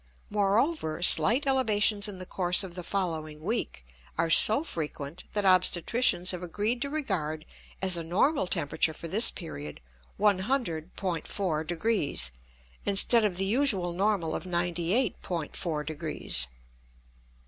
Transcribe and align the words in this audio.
Moreover, 0.31 1.03
slight 1.03 1.45
elevations 1.45 2.07
in 2.07 2.17
the 2.17 2.25
course 2.25 2.63
of 2.63 2.73
the 2.73 2.81
following 2.81 3.39
week 3.39 3.85
are 4.17 4.31
so 4.31 4.63
frequent 4.63 5.25
that 5.33 5.45
obstetricians 5.45 6.31
have 6.31 6.41
agreed 6.41 6.81
to 6.81 6.89
regard 6.89 7.45
as 7.83 7.95
a 7.95 8.03
normal 8.03 8.47
temperature 8.47 8.95
for 8.95 9.07
this 9.07 9.29
period 9.29 9.79
100.4 10.19 11.67
degrees 11.67 12.31
instead 12.83 13.23
of 13.23 13.37
the 13.37 13.45
usual 13.45 13.93
normal 13.93 14.33
of 14.33 14.43
98.4 14.43 15.85
degrees. 15.85 16.47